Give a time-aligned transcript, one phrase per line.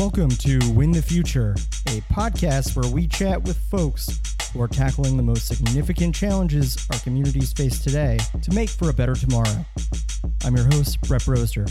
[0.00, 1.54] Welcome to Win the Future,
[1.88, 4.08] a podcast where we chat with folks
[4.50, 8.94] who are tackling the most significant challenges our communities face today to make for a
[8.94, 9.66] better tomorrow.
[10.42, 11.66] I'm your host, Brett Broster.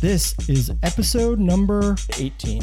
[0.00, 2.62] This is episode number 18.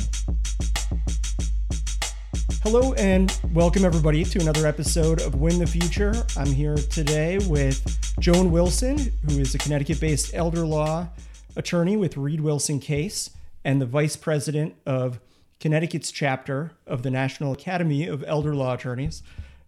[2.63, 6.13] Hello and welcome everybody to another episode of Win the Future.
[6.35, 7.81] I'm here today with
[8.19, 8.97] Joan Wilson,
[9.29, 11.07] who is a Connecticut based elder law
[11.55, 13.29] attorney with Reed Wilson Case
[13.69, 15.19] and the vice president of
[15.59, 19.21] Connecticut's chapter of the National Academy of Elder Law Attorneys.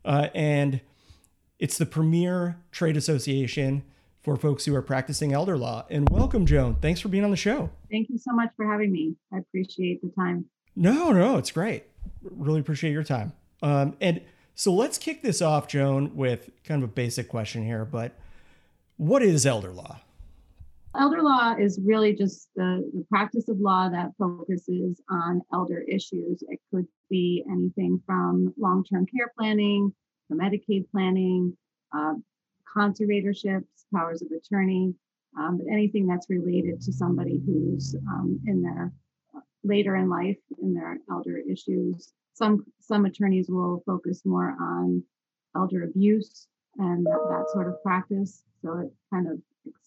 [0.03, 0.81] Uh, and
[1.59, 3.83] it's the premier trade association
[4.19, 5.85] for folks who are practicing elder law.
[5.91, 6.77] And welcome, Joan.
[6.81, 7.69] Thanks for being on the show.
[7.91, 9.15] Thank you so much for having me.
[9.31, 10.45] I appreciate the time.
[10.75, 11.83] No, no, it's great.
[12.23, 13.33] Really appreciate your time.
[13.61, 14.19] Um, and
[14.55, 17.85] so let's kick this off, Joan, with kind of a basic question here.
[17.85, 18.17] But
[18.97, 19.99] what is elder law?
[20.99, 26.43] Elder law is really just the, the practice of law that focuses on elder issues.
[26.49, 29.93] It could be anything from long term care planning
[30.29, 31.55] to Medicaid planning,
[31.95, 32.15] uh,
[32.75, 34.93] conservatorships, powers of attorney,
[35.37, 38.91] um, but anything that's related to somebody who's um, in their
[39.35, 42.11] uh, later in life in their elder issues.
[42.33, 45.03] Some some attorneys will focus more on
[45.55, 48.43] elder abuse and that, that sort of practice.
[48.63, 49.39] So it kind of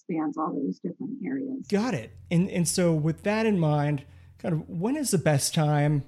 [0.07, 1.67] expands all those different areas.
[1.69, 2.13] Got it.
[2.31, 4.05] And and so with that in mind,
[4.39, 6.05] kind of when is the best time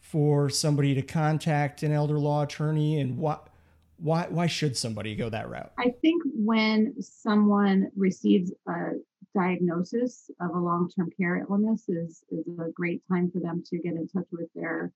[0.00, 3.48] for somebody to contact an elder law attorney and what
[3.96, 5.72] why why should somebody go that route?
[5.78, 8.92] I think when someone receives a
[9.34, 13.94] diagnosis of a long-term care illness is is a great time for them to get
[13.94, 14.92] in touch with their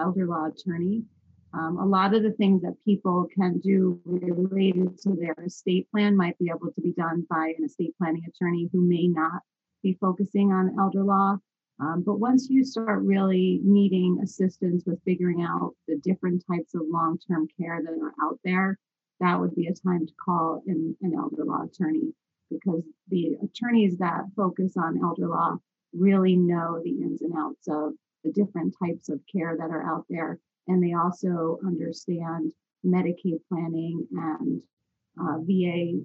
[0.00, 1.02] elder law attorney
[1.54, 6.16] um, a lot of the things that people can do related to their estate plan
[6.16, 9.42] might be able to be done by an estate planning attorney who may not
[9.82, 11.38] be focusing on elder law.
[11.80, 16.82] Um, but once you start really needing assistance with figuring out the different types of
[16.88, 18.78] long term care that are out there,
[19.20, 22.12] that would be a time to call an, an elder law attorney
[22.50, 25.56] because the attorneys that focus on elder law
[25.92, 27.92] really know the ins and outs of
[28.24, 30.38] the different types of care that are out there
[30.68, 32.52] and they also understand
[32.84, 34.62] Medicaid planning and
[35.20, 36.00] uh, VA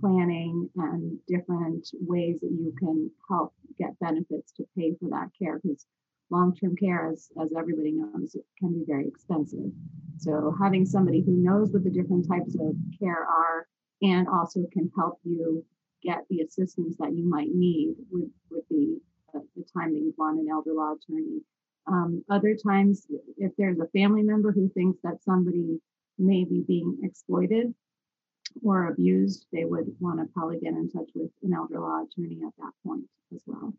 [0.00, 5.60] planning and different ways that you can help get benefits to pay for that care
[5.62, 5.86] because
[6.30, 9.70] long-term care as, as everybody knows can be very expensive.
[10.18, 13.66] So having somebody who knows what the different types of care are
[14.02, 15.64] and also can help you
[16.02, 18.98] get the assistance that you might need would, would be
[19.32, 21.40] the time that you want an elder law attorney.
[21.86, 23.06] Um, other times,
[23.38, 25.80] if there's a family member who thinks that somebody
[26.18, 27.74] may be being exploited
[28.62, 32.40] or abused, they would want to probably get in touch with an elder law attorney
[32.46, 33.74] at that point as well.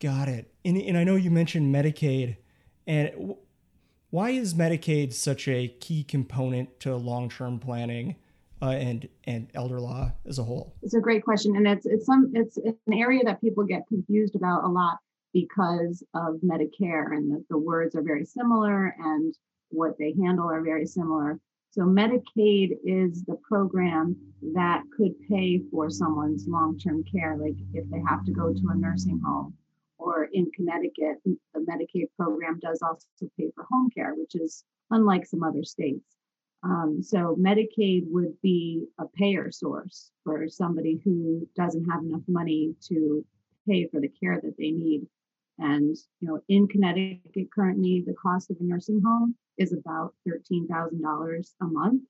[0.00, 0.52] Got it.
[0.64, 2.36] And, and I know you mentioned Medicaid.
[2.86, 3.34] And
[4.10, 8.16] why is Medicaid such a key component to long term planning?
[8.60, 10.74] Uh, and and elder law as a whole?
[10.82, 14.34] It's a great question, and it's it's some it's an area that people get confused
[14.34, 14.98] about a lot
[15.32, 19.34] because of Medicare and the, the words are very similar and
[19.70, 21.38] what they handle are very similar.
[21.70, 24.16] So Medicaid is the program
[24.54, 28.74] that could pay for someone's long-term care, like if they have to go to a
[28.76, 29.54] nursing home.
[29.98, 33.04] Or in Connecticut, the Medicaid program does also
[33.38, 36.16] pay for home care, which is unlike some other states.
[36.62, 42.74] Um, so Medicaid would be a payer source for somebody who doesn't have enough money
[42.88, 43.24] to
[43.68, 45.06] pay for the care that they need
[45.58, 50.66] and you know, in Connecticut currently, the cost of a nursing home is about thirteen
[50.68, 52.02] thousand dollars a month.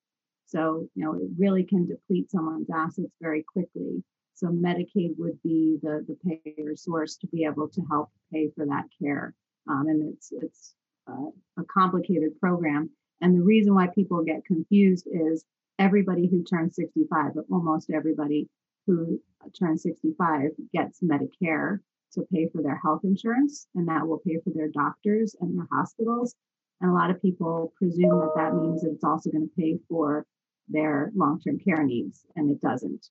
[0.47, 4.03] So you know, it really can deplete someone's assets very quickly.
[4.35, 8.67] So Medicaid would be the the payer source to be able to help pay for
[8.67, 9.35] that care.
[9.69, 10.75] Um, and it's it's
[11.09, 12.91] uh, a complicated program.
[13.21, 15.45] And the reason why people get confused is
[15.79, 18.49] everybody who turns 65, but almost everybody
[18.87, 19.21] who
[19.59, 21.81] turns 65 gets Medicare
[22.13, 25.69] to pay for their health insurance, and that will pay for their doctors and their
[25.71, 26.35] hospitals.
[26.81, 29.79] And a lot of people presume that that means that it's also going to pay
[29.89, 30.25] for
[30.69, 33.09] their long term care needs, and it doesn't.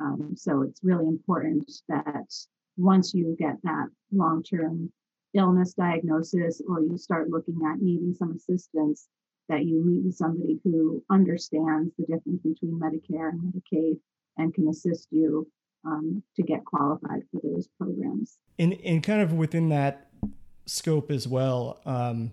[0.00, 2.26] Um, so it's really important that
[2.76, 4.92] once you get that long term
[5.34, 9.08] illness diagnosis or you start looking at needing some assistance,
[9.48, 13.98] that you meet with somebody who understands the difference between Medicare and Medicaid
[14.38, 15.46] and can assist you
[15.86, 18.38] um, to get qualified for those programs.
[18.58, 20.08] And, and kind of within that
[20.66, 22.32] scope as well, um,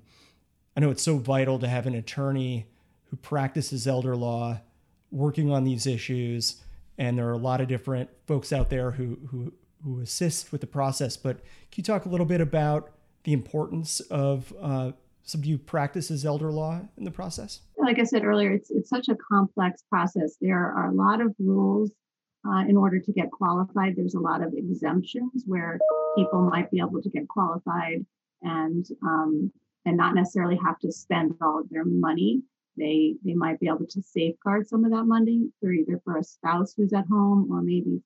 [0.76, 2.68] I know it's so vital to have an attorney
[3.06, 4.62] who practices elder law
[5.12, 6.64] working on these issues.
[6.98, 9.54] And there are a lot of different folks out there who, who,
[9.84, 11.18] who assist with the process.
[11.18, 11.38] But
[11.72, 12.92] can you talk a little bit about
[13.24, 14.92] the importance of uh,
[15.24, 17.62] somebody who practices elder law in the process?
[17.78, 20.38] Like I said earlier, it's it's such a complex process.
[20.40, 21.92] There are a lot of rules
[22.48, 23.96] uh, in order to get qualified.
[23.96, 25.80] There's a lot of exemptions where
[26.16, 28.06] people might be able to get qualified
[28.42, 29.52] and um,
[29.86, 32.42] and not necessarily have to spend all of their money.
[32.78, 36.24] They they might be able to safeguard some of that money for either for a
[36.24, 38.02] spouse who's at home or maybe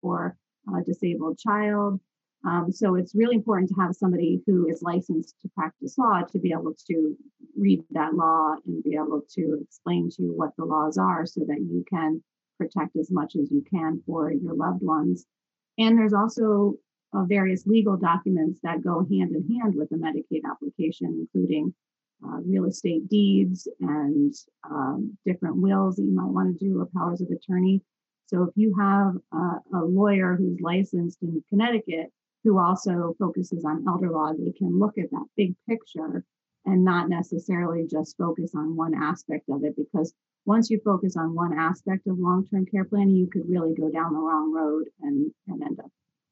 [0.00, 0.36] for
[0.74, 2.00] a disabled child.
[2.44, 6.38] Um, so it's really important to have somebody who is licensed to practice law to
[6.38, 7.16] be able to
[7.58, 11.40] read that law and be able to explain to you what the laws are so
[11.46, 12.22] that you can
[12.58, 15.26] protect as much as you can for your loved ones.
[15.78, 16.74] And there's also
[17.14, 21.74] uh, various legal documents that go hand in hand with the Medicaid application, including
[22.24, 24.34] uh, real estate deeds and
[24.68, 27.82] um, different wills that you might want to do or powers of attorney.
[28.26, 29.14] So if you have
[29.72, 32.10] a lawyer who's licensed in Connecticut
[32.42, 36.24] who also focuses on elder law, they can look at that big picture
[36.66, 39.74] and not necessarily just focus on one aspect of it.
[39.76, 40.12] Because
[40.44, 43.90] once you focus on one aspect of long term care planning, you could really go
[43.90, 45.90] down the wrong road and, and end up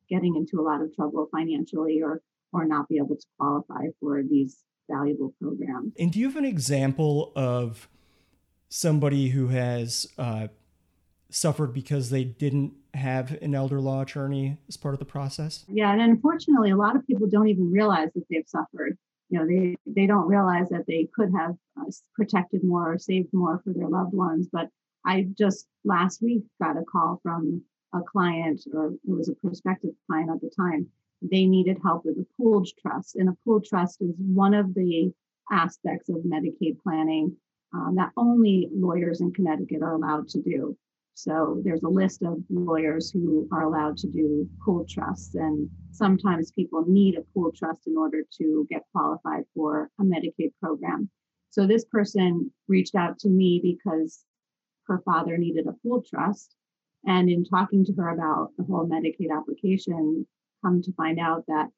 [0.09, 2.21] getting into a lot of trouble financially or
[2.53, 5.93] or not be able to qualify for these valuable programs.
[5.99, 7.89] And do you have an example of
[8.69, 10.49] somebody who has uh,
[11.31, 15.65] suffered because they didn't have an elder law attorney as part of the process?
[15.69, 18.97] Yeah, and unfortunately, a lot of people don't even realize that they've suffered.
[19.31, 23.33] You know, they they don't realize that they could have uh, protected more or saved
[23.33, 24.49] more for their loved ones.
[24.53, 24.69] But
[25.05, 27.63] I just last week got a call from
[27.95, 30.89] a client, or it was a prospective client at the time.
[31.23, 35.13] They needed help with a pooled trust, and a pooled trust is one of the
[35.51, 37.37] aspects of Medicaid planning
[37.73, 40.77] um, that only lawyers in Connecticut are allowed to do.
[41.15, 46.51] So there's a list of lawyers who are allowed to do pool trusts, and sometimes
[46.51, 51.09] people need a pool trust in order to get qualified for a Medicaid program.
[51.51, 54.25] So this person reached out to me because
[54.89, 56.57] her father needed a pool trust.
[57.07, 60.27] And in talking to her about the whole Medicaid application,
[60.63, 61.69] come to find out that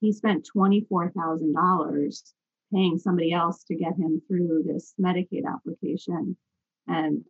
[0.00, 2.32] he spent $24,000
[2.72, 6.36] paying somebody else to get him through this Medicaid application.
[6.86, 7.24] And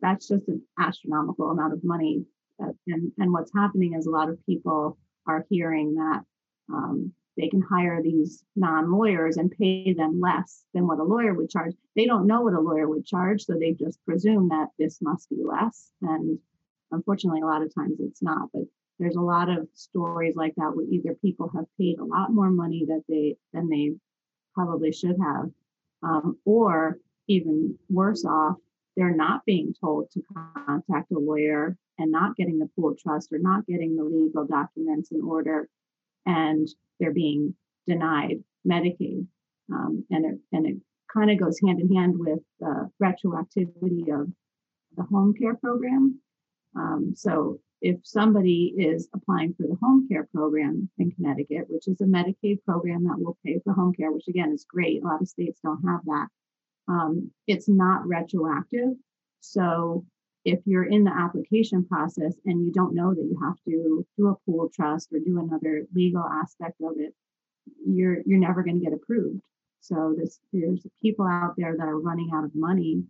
[0.00, 2.24] that's just an astronomical amount of money.
[2.58, 6.22] and, and what's happening is a lot of people are hearing that
[6.72, 11.34] um, they can hire these non lawyers and pay them less than what a lawyer
[11.34, 11.74] would charge.
[11.94, 15.28] They don't know what a lawyer would charge, so they just presume that this must
[15.28, 15.90] be less.
[16.02, 16.38] And
[16.90, 18.48] unfortunately, a lot of times it's not.
[18.52, 18.62] But
[18.98, 22.50] there's a lot of stories like that where either people have paid a lot more
[22.50, 23.92] money that they than they
[24.54, 25.50] probably should have,
[26.02, 26.98] um, or
[27.28, 28.56] even worse off,
[28.96, 30.22] they're not being told to
[30.66, 35.10] contact a lawyer and not getting the pool trust or not getting the legal documents
[35.12, 35.68] in order
[36.24, 37.54] and they're being
[37.86, 39.26] denied medicaid.
[39.72, 40.76] Um, and it, and it
[41.12, 44.28] kind of goes hand in hand with the retroactivity of
[44.96, 46.20] the home care program.
[46.74, 52.00] Um, so if somebody is applying for the home care program in connecticut which is
[52.00, 55.20] a medicaid program that will pay for home care which again is great a lot
[55.20, 56.26] of states don't have that
[56.88, 58.94] um, it's not retroactive.
[59.40, 60.04] So
[60.44, 64.28] if you're in the application process and you don't know that you have to do
[64.28, 67.14] a pool trust or do another legal aspect of it,
[67.84, 69.42] you're you're never going to get approved.
[69.80, 73.02] So this, there's people out there that are running out of money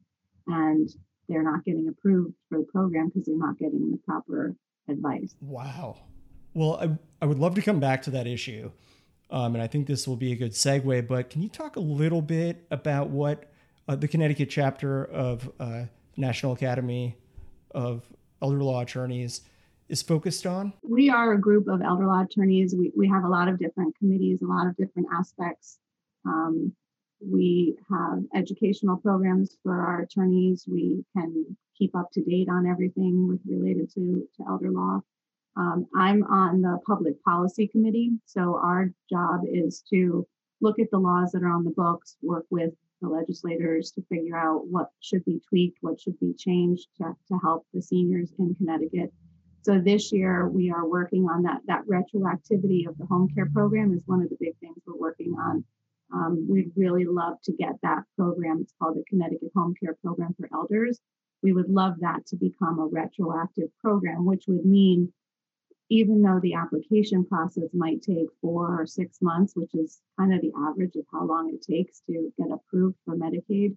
[0.47, 0.88] and
[1.28, 4.54] they're not getting approved for the program because they're not getting the proper
[4.88, 5.35] advice.
[5.40, 5.99] Wow.
[6.54, 8.71] Well, I, I would love to come back to that issue.
[9.30, 11.80] Um, and I think this will be a good segue, but can you talk a
[11.80, 13.50] little bit about what
[13.88, 15.85] uh, the Connecticut chapter of uh,
[16.16, 17.16] National Academy
[17.73, 18.02] of
[18.43, 19.43] Elder Law Attorneys
[19.88, 20.73] is focused on?
[20.83, 22.75] We are a group of elder law attorneys.
[22.75, 25.78] We, we have a lot of different committees, a lot of different aspects.
[26.25, 26.73] Um,
[27.21, 30.66] we have educational programs for our attorneys.
[30.69, 35.00] We can keep up to date on everything with related to, to elder law.
[35.57, 38.11] Um, I'm on the public policy committee.
[38.26, 40.26] So our job is to
[40.61, 44.36] look at the laws that are on the books, work with the legislators to figure
[44.36, 48.54] out what should be tweaked, what should be changed to, to help the seniors in
[48.54, 49.12] Connecticut.
[49.62, 51.60] So this year we are working on that.
[51.66, 55.34] That retroactivity of the home care program is one of the big things we're working
[55.38, 55.64] on.
[56.14, 58.60] Um, we'd really love to get that program.
[58.62, 61.00] It's called the Connecticut Home Care Program for Elders.
[61.42, 65.12] We would love that to become a retroactive program, which would mean
[65.88, 70.40] even though the application process might take four or six months, which is kind of
[70.40, 73.76] the average of how long it takes to get approved for Medicaid,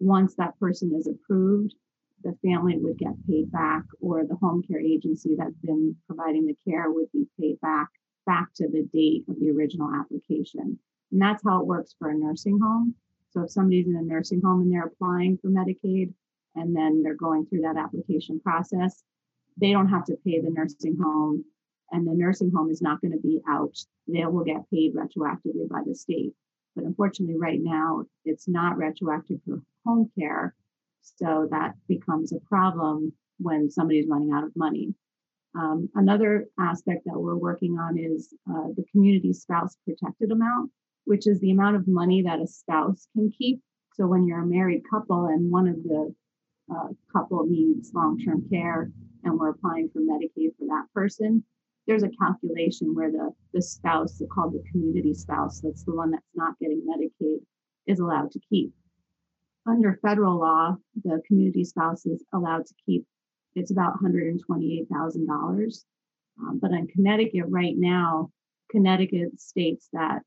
[0.00, 1.74] once that person is approved,
[2.22, 6.56] the family would get paid back, or the home care agency that's been providing the
[6.68, 7.88] care would be paid back
[8.26, 10.78] back to the date of the original application.
[11.12, 12.94] And that's how it works for a nursing home.
[13.30, 16.12] So if somebody's in a nursing home and they're applying for Medicaid
[16.54, 19.02] and then they're going through that application process,
[19.56, 21.44] they don't have to pay the nursing home
[21.94, 23.76] and the nursing home is not going to be out.
[24.08, 26.32] They will get paid retroactively by the state.
[26.74, 30.54] But unfortunately, right now, it's not retroactive for home care.
[31.02, 34.94] So that becomes a problem when somebody's running out of money.
[35.54, 40.72] Um, another aspect that we're working on is uh, the community spouse protected amount,
[41.04, 43.60] which is the amount of money that a spouse can keep.
[43.94, 46.12] So when you're a married couple and one of the
[46.74, 48.90] uh, couple needs long-term care
[49.24, 51.44] and we're applying for Medicaid for that person,
[51.86, 56.22] there's a calculation where the, the spouse, called the community spouse, that's the one that's
[56.34, 57.38] not getting Medicaid,
[57.86, 58.72] is allowed to keep.
[59.66, 63.06] Under federal law, the community spouse is allowed to keep,
[63.54, 65.84] it's about $128,000.
[66.40, 68.30] Um, but in Connecticut right now,
[68.70, 70.22] Connecticut states that,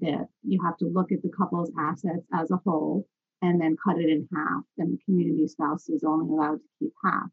[0.00, 3.06] that you have to look at the couple's assets as a whole
[3.42, 4.62] and then cut it in half.
[4.78, 7.28] And the community spouse is only allowed to keep half.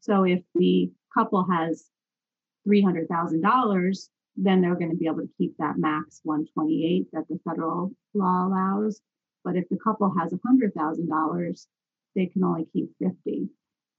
[0.00, 1.86] So if the couple has
[2.68, 7.92] $300,000, then they're going to be able to keep that max 128 that the federal
[8.14, 9.00] law allows.
[9.44, 11.66] But if the couple has $100,000,
[12.14, 13.48] they can only keep 50.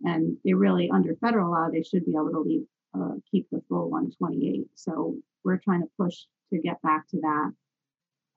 [0.03, 2.65] And they really, under federal law, they should be able to leave,
[2.97, 4.67] uh, keep the full 128.
[4.75, 6.15] So we're trying to push
[6.51, 7.51] to get back to that.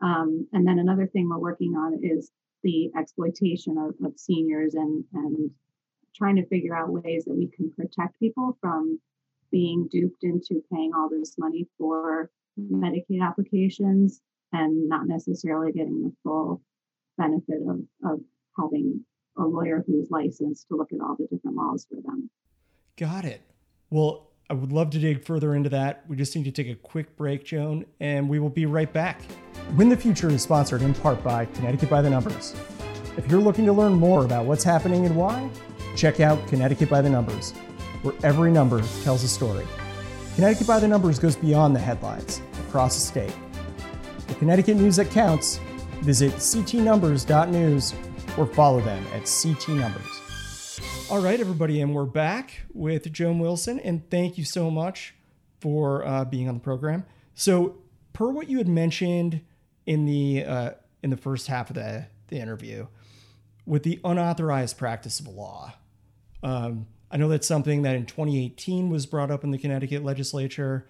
[0.02, 2.30] Um, and then another thing we're working on is
[2.62, 5.50] the exploitation of, of seniors and, and
[6.14, 9.00] trying to figure out ways that we can protect people from
[9.50, 14.20] being duped into paying all this money for Medicaid applications
[14.52, 16.62] and not necessarily getting the full
[17.18, 18.20] benefit of, of
[18.58, 19.04] having
[19.38, 22.30] a lawyer who's licensed to look at all the different laws for them.
[22.96, 23.42] Got it.
[23.90, 26.04] Well, I would love to dig further into that.
[26.06, 29.22] We just need to take a quick break, Joan, and we will be right back.
[29.76, 32.54] Win the Future is sponsored in part by Connecticut by the Numbers.
[33.16, 35.48] If you're looking to learn more about what's happening and why,
[35.96, 37.54] check out Connecticut by the Numbers
[38.04, 39.66] where every number tells a story.
[40.34, 43.34] Connecticut by the Numbers goes beyond the headlines across the state.
[44.28, 45.58] For Connecticut news that counts,
[46.02, 47.94] visit ctnumbers.news
[48.36, 51.10] or follow them at ctnumbers.
[51.10, 55.14] All right, everybody, and we're back with Joan Wilson, and thank you so much
[55.60, 57.06] for uh, being on the program.
[57.34, 57.78] So,
[58.12, 59.40] per what you had mentioned
[59.86, 60.70] in the uh,
[61.02, 62.86] in the first half of the, the interview,
[63.66, 65.74] with the unauthorized practice of law,
[66.44, 70.86] um, I know that's something that in 2018 was brought up in the Connecticut legislature,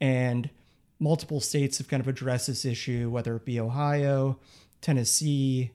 [0.00, 0.50] and
[0.98, 4.38] multiple states have kind of addressed this issue, whether it be Ohio,
[4.80, 5.70] Tennessee,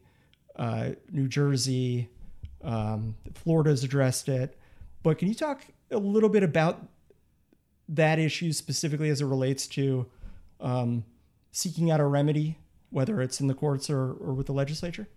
[0.57, 2.09] uh, New Jersey,
[2.61, 4.57] um, Florida's addressed it.
[5.01, 6.85] But can you talk a little bit about
[7.87, 10.07] that issue specifically as it relates to
[10.59, 11.05] um,
[11.51, 12.57] seeking out a remedy,
[12.89, 15.07] whether it's in the courts or, or with the legislature?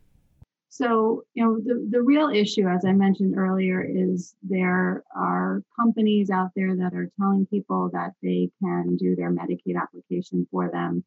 [0.77, 6.31] So, you know, the, the real issue, as I mentioned earlier, is there are companies
[6.31, 11.05] out there that are telling people that they can do their Medicaid application for them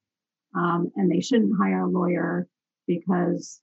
[0.56, 2.48] um, and they shouldn't hire a lawyer
[2.88, 3.60] because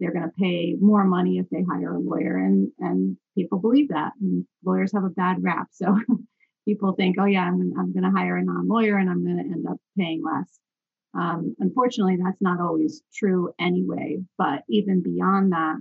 [0.00, 2.36] they're going to pay more money if they hire a lawyer.
[2.36, 4.10] And, and people believe that.
[4.20, 5.68] And lawyers have a bad rap.
[5.72, 5.96] So
[6.64, 9.36] people think, oh, yeah, I'm, I'm going to hire a non lawyer and I'm going
[9.36, 10.58] to end up paying less.
[11.14, 14.18] Um, unfortunately, that's not always true anyway.
[14.36, 15.76] But even beyond that,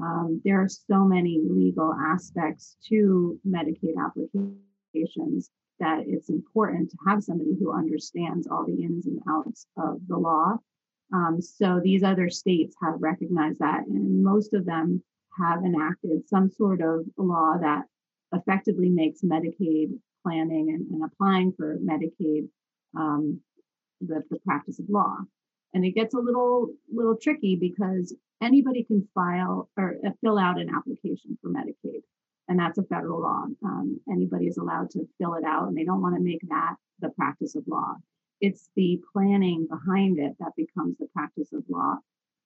[0.00, 7.22] um, there are so many legal aspects to Medicaid applications that it's important to have
[7.22, 10.56] somebody who understands all the ins and outs of the law.
[11.12, 15.02] Um, so these other states have recognized that, and most of them
[15.38, 17.84] have enacted some sort of law that
[18.32, 22.48] effectively makes Medicaid planning and, and applying for Medicaid
[22.96, 23.40] um,
[24.06, 25.16] the, the practice of law.
[25.74, 30.60] And it gets a little little tricky because anybody can file or uh, fill out
[30.60, 32.02] an application for Medicaid,
[32.48, 33.44] and that's a federal law.
[33.64, 36.74] Um, anybody is allowed to fill it out, and they don't want to make that
[37.00, 37.94] the practice of law.
[38.40, 41.96] It's the planning behind it that becomes the practice of law.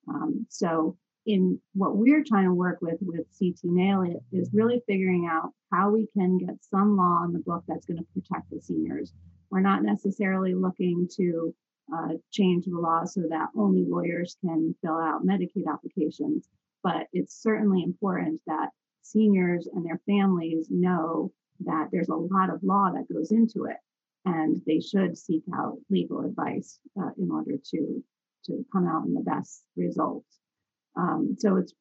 [0.09, 5.29] Um, so, in what we're trying to work with with CT NAELA is really figuring
[5.29, 8.61] out how we can get some law in the book that's going to protect the
[8.61, 9.13] seniors
[9.51, 11.55] we're not necessarily looking to
[11.95, 16.49] uh, change the law so that only lawyers can fill out Medicaid applications,
[16.83, 18.71] but it's certainly important that
[19.03, 23.77] seniors and their families know that there's a lot of law that goes into it
[24.25, 28.03] and they should seek out legal advice uh, in order to
[28.45, 30.39] to come out in the best results.
[30.97, 31.73] Um, so it's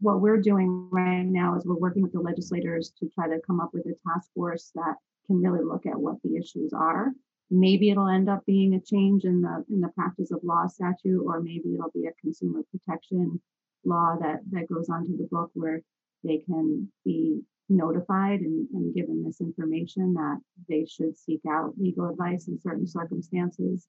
[0.00, 3.60] what we're doing right now is we're working with the legislators to try to come
[3.60, 4.94] up with a task force that
[5.30, 7.12] can really look at what the issues are
[7.50, 11.22] maybe it'll end up being a change in the in the practice of law statute,
[11.26, 13.40] or maybe it'll be a consumer protection
[13.84, 15.80] law that that goes onto the book where
[16.22, 22.08] they can be notified and, and given this information that they should seek out legal
[22.08, 23.86] advice in certain circumstances.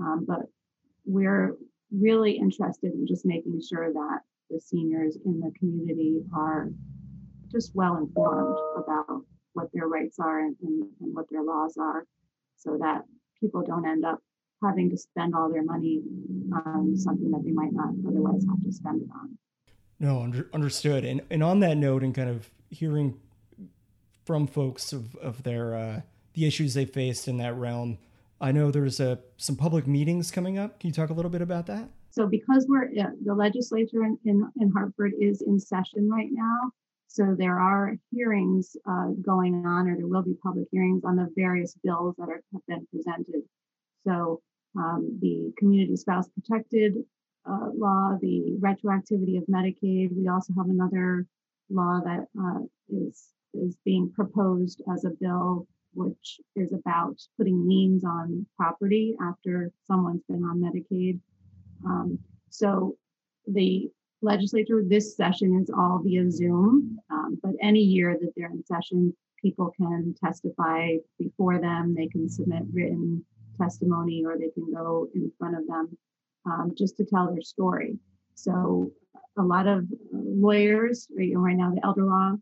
[0.00, 0.40] Um, but
[1.04, 1.56] we're
[1.92, 4.20] really interested in just making sure that
[4.50, 6.70] the seniors in the community are
[7.50, 9.22] just well informed about
[9.90, 12.04] rights are and, and, and what their laws are
[12.56, 13.02] so that
[13.40, 14.18] people don't end up
[14.62, 16.02] having to spend all their money
[16.66, 19.38] on something that they might not otherwise have to spend it on.
[19.98, 21.04] No, under, understood.
[21.04, 23.18] And and on that note, and kind of hearing
[24.24, 26.00] from folks of of their uh,
[26.34, 27.98] the issues they faced in that realm,
[28.40, 30.80] I know there's a some public meetings coming up.
[30.80, 31.88] Can you talk a little bit about that?
[32.10, 32.88] So because we're
[33.24, 36.72] the legislature in, in, in Hartford is in session right now,
[37.12, 41.28] so there are hearings uh, going on, or there will be public hearings on the
[41.34, 43.42] various bills that are, have been presented.
[44.06, 44.40] So
[44.78, 46.94] um, the community spouse protected
[47.50, 50.16] uh, law, the retroactivity of Medicaid.
[50.16, 51.26] We also have another
[51.68, 58.04] law that uh, is is being proposed as a bill, which is about putting liens
[58.04, 61.18] on property after someone's been on Medicaid.
[61.84, 62.96] Um, so
[63.48, 63.90] the
[64.22, 69.14] legislature this session is all via Zoom, um, but any year that they're in session,
[69.40, 71.94] people can testify before them.
[71.94, 73.24] They can submit written
[73.58, 75.96] testimony, or they can go in front of them
[76.46, 77.98] um, just to tell their story.
[78.34, 78.90] So
[79.38, 82.34] a lot of lawyers right, right now, the elder law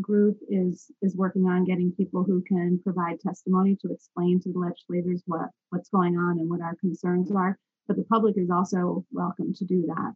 [0.00, 4.58] group is is working on getting people who can provide testimony to explain to the
[4.58, 7.56] legislators what what's going on and what our concerns are.
[7.86, 10.14] But the public is also welcome to do that.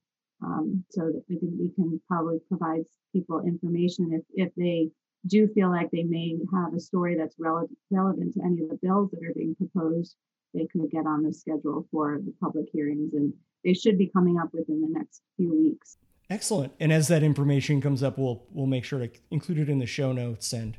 [0.49, 4.91] Um, so I think we can probably provide people information if if they
[5.27, 8.79] do feel like they may have a story that's rele- relevant to any of the
[8.81, 10.17] bills that are being proposed
[10.55, 13.33] they could get on the schedule for the public hearings and
[13.65, 15.99] they should be coming up within the next few weeks.
[16.31, 16.73] Excellent.
[16.81, 19.87] And as that information comes up, we'll we'll make sure to include it in the
[19.87, 20.77] show notes and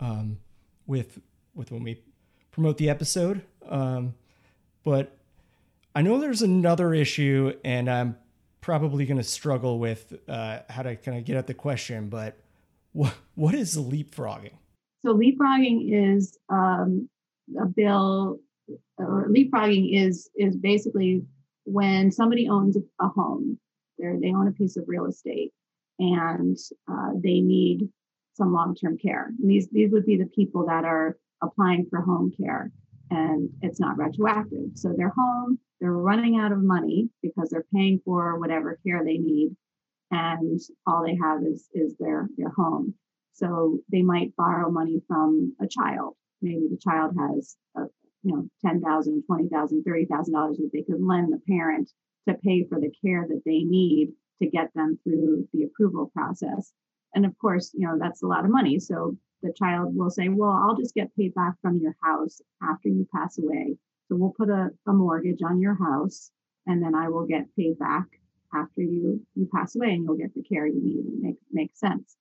[0.00, 0.38] um,
[0.86, 1.18] with
[1.54, 2.02] with when we
[2.52, 3.42] promote the episode.
[3.68, 4.14] Um,
[4.84, 5.16] but
[5.96, 8.16] I know there's another issue, and I'm
[8.64, 12.08] probably going to struggle with uh, how to kind of get at the question.
[12.08, 12.38] But
[12.92, 14.54] what what is leapfrogging?
[15.04, 17.10] So leapfrogging is um,
[17.60, 18.40] a bill
[18.96, 21.22] or leapfrogging is is basically
[21.64, 23.58] when somebody owns a home,
[23.98, 25.52] they they own a piece of real estate,
[25.98, 26.56] and
[26.90, 27.90] uh, they need
[28.32, 29.26] some long-term care.
[29.38, 32.72] And these these would be the people that are applying for home care,
[33.10, 34.70] and it's not retroactive.
[34.74, 39.18] So they're home, they're running out of money because they're paying for whatever care they
[39.18, 39.56] need,
[40.10, 42.94] and all they have is is their their home.
[43.34, 46.14] So they might borrow money from a child.
[46.40, 47.82] Maybe the child has a,
[48.22, 51.90] you know, $10,000, $20,000, $30,000 that they could lend the parent
[52.28, 56.72] to pay for the care that they need to get them through the approval process.
[57.14, 58.78] And of course, you know, that's a lot of money.
[58.78, 62.88] So the child will say, well, I'll just get paid back from your house after
[62.88, 63.76] you pass away.
[64.08, 66.32] So we'll put a, a mortgage on your house
[66.66, 68.06] and then I will get paid back
[68.52, 71.06] after you you pass away and you'll get the care you need.
[71.06, 72.16] It make, makes sense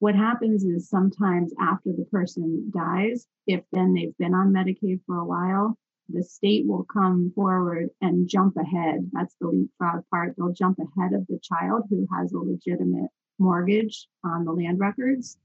[0.00, 5.18] what happens is sometimes after the person dies, if then they've been on Medicaid for
[5.18, 5.76] a while,
[6.08, 9.10] the state will come forward and jump ahead.
[9.12, 10.34] That's the leapfrog part.
[10.36, 15.36] They'll jump ahead of the child who has a legitimate mortgage on the land records.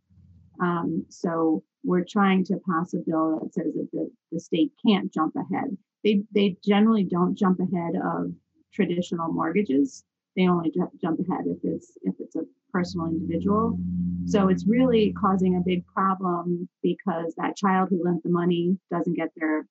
[0.61, 5.13] Um, so we're trying to pass a bill that says that the, the state can't
[5.13, 5.77] jump ahead.
[6.03, 8.31] They, they generally don't jump ahead of
[8.73, 10.03] traditional mortgages.
[10.35, 13.79] They only jump ahead if it's if it's a personal individual.
[14.25, 19.15] So it's really causing a big problem because that child who lent the money doesn't
[19.15, 19.65] get their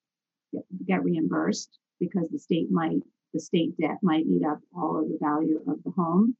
[0.86, 3.00] get reimbursed because the state might
[3.34, 6.34] the state debt might eat up all of the value of the home.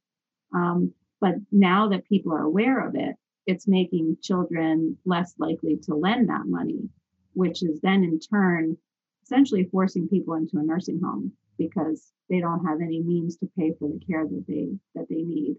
[0.53, 3.15] Um, but now that people are aware of it,
[3.47, 6.89] it's making children less likely to lend that money,
[7.33, 8.77] which is then in turn
[9.23, 13.73] essentially forcing people into a nursing home because they don't have any means to pay
[13.79, 15.55] for the care that they that they need.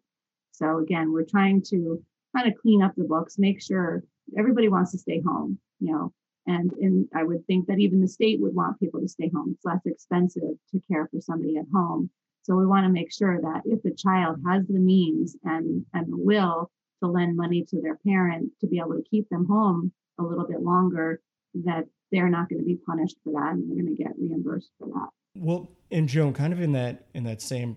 [0.53, 2.03] So again, we're trying to
[2.37, 4.03] kind of clean up the books, make sure
[4.38, 6.12] everybody wants to stay home, you know,
[6.46, 9.53] and and I would think that even the state would want people to stay home.
[9.55, 12.11] It's less expensive to care for somebody at home.
[12.42, 16.12] So we want to make sure that if the child has the means and and
[16.12, 16.70] the will
[17.02, 20.46] to lend money to their parent to be able to keep them home a little
[20.46, 21.20] bit longer,
[21.64, 24.70] that they're not going to be punished for that and they're going to get reimbursed
[24.78, 25.09] for that.
[25.35, 27.76] Well, and Joan, kind of in that in that same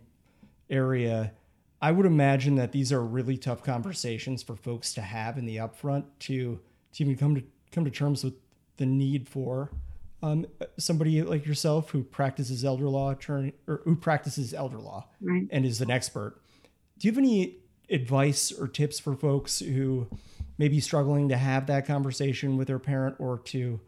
[0.70, 1.34] area,
[1.82, 5.58] I would imagine that these are really tough conversations for folks to have in the
[5.58, 6.60] upfront to
[6.94, 8.36] to even come to come to terms with
[8.78, 9.72] the need for
[10.22, 10.46] um,
[10.78, 15.48] somebody like yourself who practices elder law attorney or who practices elder law right.
[15.50, 16.42] and is an expert.
[16.98, 20.08] Do you have any advice or tips for folks who
[20.58, 23.80] may be struggling to have that conversation with their parent or to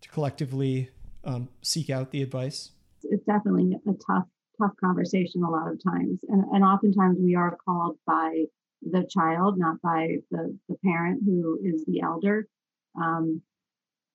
[0.00, 0.88] to collectively
[1.24, 2.70] um, seek out the advice?
[3.02, 4.26] It's definitely a tough
[4.60, 8.44] tough conversation a lot of times, and and oftentimes we are called by
[8.82, 12.48] the child, not by the the parent who is the elder.
[13.00, 13.42] Um,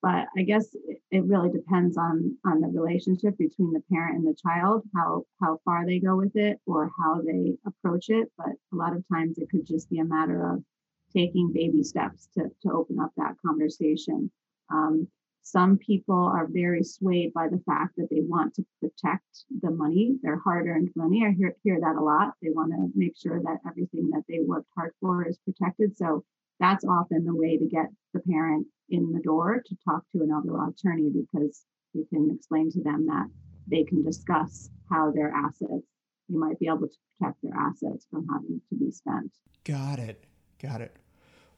[0.06, 0.68] but I guess
[1.10, 5.60] it really depends on on the relationship between the parent and the child, how how
[5.66, 8.32] far they go with it or how they approach it.
[8.38, 10.64] But a lot of times it could just be a matter of
[11.12, 14.30] taking baby steps to to open up that conversation.
[14.72, 15.08] Um,
[15.42, 20.18] some people are very swayed by the fact that they want to protect the money,
[20.22, 21.26] their hard-earned money.
[21.26, 22.34] I hear hear that a lot.
[22.44, 25.98] They want to make sure that everything that they worked hard for is protected.
[25.98, 26.24] So
[26.60, 30.32] that's often the way to get the parent in the door to talk to an
[30.32, 31.64] elder law attorney because
[31.94, 33.28] you can explain to them that
[33.68, 35.86] they can discuss how their assets,
[36.28, 39.32] you might be able to protect their assets from having to be spent.
[39.64, 40.24] Got it.
[40.62, 40.96] Got it.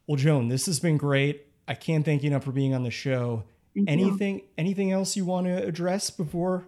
[0.06, 1.48] Well, Joan, this has been great.
[1.68, 3.44] I can't thank you enough for being on the show.
[3.76, 4.46] Thank anything you.
[4.58, 6.66] anything else you want to address before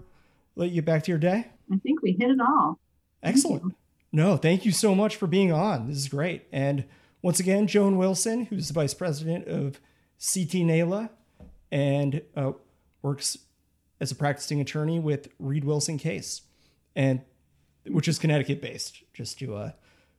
[0.56, 1.48] let you get back to your day?
[1.72, 2.80] I think we hit it all.
[3.24, 3.74] Excellent.
[4.12, 5.88] No, thank you so much for being on.
[5.88, 6.48] This is great.
[6.52, 6.84] And
[7.22, 9.80] once again, Joan Wilson, who's the vice president of
[10.20, 11.10] CT NAELA
[11.72, 12.54] and uh,
[13.02, 13.38] works
[14.00, 16.42] as a practicing attorney with Reed Wilson Case,
[16.96, 17.22] and
[17.88, 19.72] which is Connecticut based, just to uh,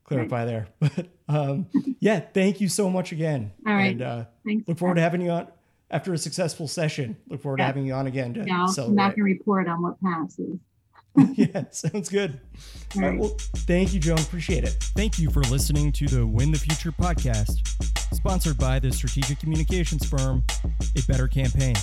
[0.05, 0.69] clarify there.
[0.79, 1.67] But um,
[2.01, 3.53] yeah, thank you so much again.
[3.67, 3.93] All right.
[3.93, 4.67] And uh, Thanks.
[4.69, 5.47] look forward to having you on
[5.91, 7.17] after a successful session.
[7.29, 8.97] Look forward to having you on again to yeah, I'll come celebrate.
[8.97, 10.59] back and report on what passes.
[11.35, 12.41] yeah, sounds good.
[12.97, 14.19] Well, thank you, Joan.
[14.19, 14.77] Appreciate it.
[14.97, 17.59] Thank you for listening to the Win the Future podcast,
[18.15, 20.45] sponsored by the strategic communications firm,
[20.97, 21.75] A Better Campaign.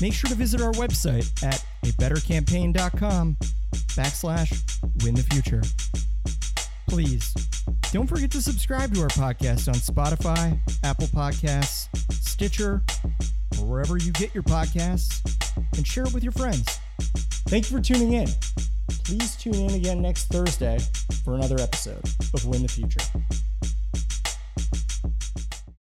[0.00, 3.36] Make sure to visit our website at abettercampaign.com
[3.94, 5.62] backslash win the future.
[6.88, 7.32] Please
[7.92, 12.82] don't forget to subscribe to our podcast on Spotify, Apple Podcasts, Stitcher,
[13.60, 15.20] wherever you get your podcasts,
[15.76, 16.80] and share it with your friends.
[17.48, 18.28] Thank you for tuning in.
[19.04, 20.78] Please tune in again next Thursday
[21.24, 22.02] for another episode
[22.34, 23.00] of Win the Future.